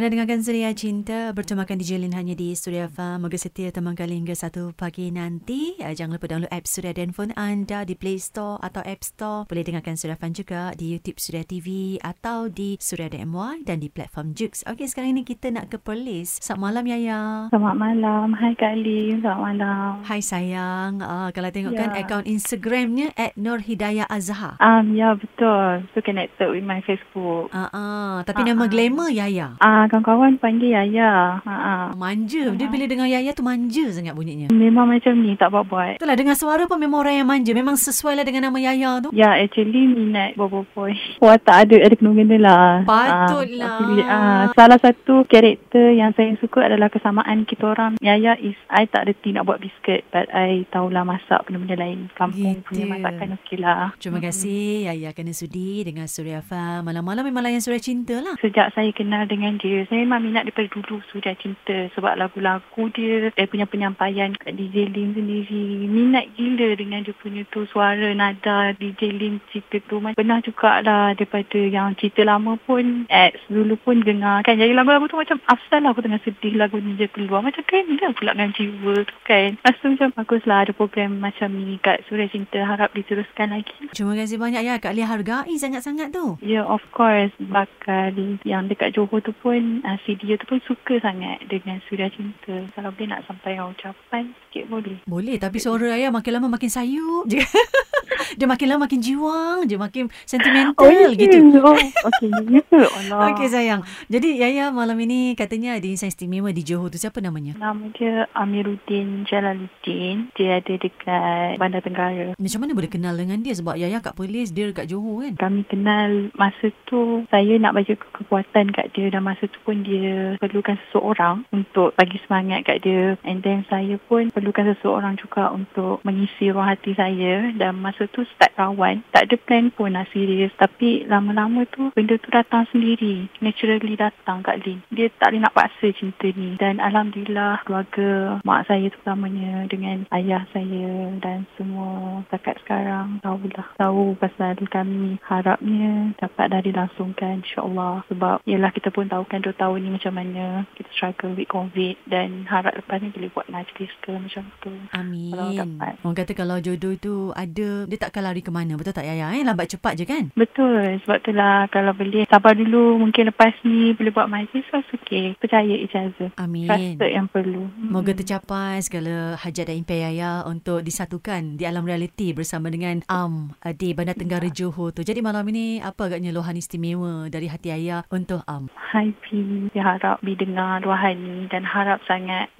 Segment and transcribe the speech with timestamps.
[0.00, 3.20] Anda dengarkan Suria Cinta bertemakan DJ Lin hanya di Suria Farm.
[3.20, 5.76] Moga setia teman kali hingga satu pagi nanti.
[5.76, 9.44] Uh, jangan lupa download app Suria dan phone anda di Play Store atau App Store.
[9.44, 13.92] Boleh dengarkan Suria Farm juga di YouTube Suria TV atau di Suria DMY dan di
[13.92, 14.64] platform Jux.
[14.64, 16.40] Okey, sekarang ini kita nak ke Perlis.
[16.40, 17.20] Selamat malam, Yaya.
[17.52, 18.26] Selamat malam.
[18.32, 19.20] Hai Kak Lim.
[19.20, 20.00] Selamat malam.
[20.08, 21.04] Hai sayang.
[21.04, 21.80] Uh, kalau tengok Ya.
[21.84, 24.56] kan akaun Instagramnya at Nur Hidayah Azhar.
[24.64, 25.84] Um, ya, betul.
[25.92, 27.52] So, connected with my Facebook.
[27.52, 28.70] Ah, uh, tapi Ah, nama ah.
[28.72, 29.60] glamour Yaya.
[29.60, 31.42] Ah, kawan-kawan panggil Yaya.
[31.42, 31.74] Ha, ha.
[31.92, 32.54] Manja.
[32.54, 32.70] Dia Ah.
[32.70, 34.48] bila dengar Yaya tu manja sangat bunyinya.
[34.48, 35.98] Memang macam ni, tak buat-buat.
[35.98, 37.50] Itulah dengar suara pun memang orang yang manja.
[37.50, 39.10] Memang sesuai lah dengan nama Yaya tu.
[39.10, 40.94] Ya, actually minat boy-boy.
[41.22, 42.70] Wah, tak ada ada kena-kena lah.
[42.84, 43.66] Patutlah.
[43.66, 47.98] Ah, pilih, ah, salah satu karakter yang saya suka adalah kesamaan kita orang.
[47.98, 52.06] Yaya is, I tak reti nak buat biscuit but I tahulah masak benda-benda lain.
[52.12, 52.62] Kampung Gitu.
[52.64, 53.90] punya masakan okey lah.
[53.96, 56.84] Terima kasih Yaya kena sudi dengan Surya Farm.
[56.84, 58.36] Malam-malam memang layan Surya Cinta lah.
[58.38, 63.30] Sejak saya kenal dengan dia, saya memang minat daripada dulu sudah cinta sebab lagu-lagu dia,
[63.32, 65.86] dia punya penyampaian kat DJ Lim sendiri.
[65.86, 70.02] Minat gila dengan dia punya tu suara nada DJ Lim cerita tu.
[70.02, 74.58] Pernah juga lah daripada yang cerita lama pun, ex dulu pun dengar kan.
[74.58, 77.40] Jadi lagu-lagu tu macam afsal lah aku tengah sedih lagu ni je keluar.
[77.40, 79.54] Macam kena pula dengan jiwa tu kan.
[79.54, 82.60] Lepas tu macam bagus lah ada program macam ni kat Suria Cinta.
[82.66, 83.72] Harap diteruskan lagi.
[83.94, 86.40] Terima kasih banyak ya Kak Lia hargai sangat-sangat tu.
[86.40, 87.30] Ya, yeah, of course.
[87.36, 88.16] Bakal
[88.48, 92.66] yang dekat Johor tu pun, uh, si dia tu pun suka sangat dengan Suria Cinta.
[92.74, 94.96] Kalau boleh nak sampai ucapan sikit boleh.
[95.06, 97.40] Boleh tapi suara Ayah makin lama makin sayup je.
[98.38, 101.38] dia makin lama makin jiwang je, makin sentimental gitu.
[101.60, 102.30] Oh, okay.
[102.50, 102.80] Ya ke?
[102.80, 103.34] Allah.
[103.34, 103.80] Okey sayang.
[104.06, 106.98] Jadi Yaya malam ini katanya ada insan istimewa di Johor tu.
[107.00, 107.58] Siapa namanya?
[107.58, 110.30] Nama dia Amiruddin Jalaluddin.
[110.36, 112.38] Dia ada dekat Bandar Tenggara.
[112.38, 113.54] Macam mana boleh kenal dengan dia?
[113.56, 115.34] Sebab Yaya kat Perlis, dia dekat Johor kan?
[115.36, 120.38] Kami kenal masa tu saya nak bagi kekuatan kat dia dan masa tu pun dia
[120.38, 123.18] perlukan seseorang untuk bagi semangat kat dia.
[123.26, 127.50] And then saya pun perlukan seseorang juga untuk mengisi ruang hati saya.
[127.54, 130.54] Dan masa tu start kawan tak ada plan pun nak serius.
[130.56, 133.28] Tapi lama-lama tu benda tu datang sendiri.
[133.42, 134.80] Naturally datang kat Lin.
[134.94, 136.56] Dia tak boleh nak paksa cinta ni.
[136.56, 144.14] Dan Alhamdulillah keluarga mak saya terutamanya dengan ayah saya dan semua setakat sekarang tahulah tahu
[144.18, 149.78] pasal kami harapnya dapat dah dilangsungkan insyaAllah sebab yelah kita pun tahu kan 2 tahun
[149.80, 150.44] ni macam mana
[150.76, 155.32] kita struggle with COVID dan harap lepas ni boleh buat majlis ke macam tu Amin.
[155.32, 155.92] Kalau dapat.
[156.04, 158.76] Orang kata kalau jodoh tu ada, dia takkan lari ke mana.
[158.76, 159.32] Betul tak Yaya?
[159.34, 159.42] Eh?
[159.42, 160.30] Lambat cepat je kan?
[160.36, 164.80] Betul sebab tu lah kalau boleh sabar dulu mungkin lepas ni boleh buat majlis so
[164.94, 166.68] okay percaya ijazah Amin.
[166.68, 168.18] trusted yang perlu Moga Mm.
[168.22, 173.74] tercapai segala hajat dan impian Yaya untuk disatukan di alam realiti bersama dengan Am uh,
[173.76, 175.06] di Bandar Tenggara Johor tu.
[175.06, 178.66] Jadi malam ini apa agaknya luahan istimewa dari hati Yaya untuk Am?
[178.90, 179.38] Hai P,
[179.70, 182.50] dia harap Bi dengar luahan ni dan harap sangat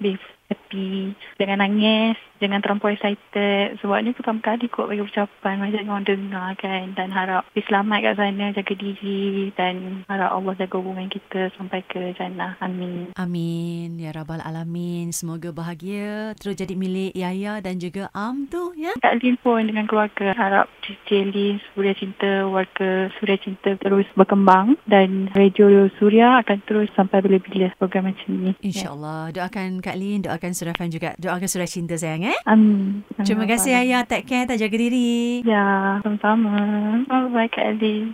[0.51, 1.15] Happy.
[1.39, 3.79] Jangan nangis, jangan terlampau excited.
[3.79, 6.91] Sebab ni pertama kali kot bagi ucapan macam orang dengar kan.
[6.91, 11.87] Dan harap Bi selamat kat sana, jaga diri dan harap Allah jaga hubungan kita sampai
[11.87, 12.59] ke jannah.
[12.59, 13.15] Amin.
[13.15, 13.95] Amin.
[13.95, 15.15] Ya Rabbal Alamin.
[15.15, 18.91] Semoga bahagia terus jadi milik Yaya dan juga Am tu ya.
[18.99, 24.75] Kak Lin pun dengan keluarga harap DJ Lin, Suria Cinta, warga Suria Cinta terus berkembang
[24.83, 28.51] dan Radio Suria akan terus sampai bila-bila program macam ni.
[28.65, 29.31] InsyaAllah.
[29.31, 31.13] Doakan Kak Lin, doakan Surah Fan juga.
[31.21, 32.37] Doakan Surah Cinta sayang eh.
[32.49, 33.05] Amin.
[33.21, 34.01] Terima kasih Yaya.
[34.09, 34.49] Take care.
[34.49, 35.45] Tak jaga diri.
[35.45, 36.57] Ya, sama-sama.
[37.05, 38.09] Bye-bye Kak Ali.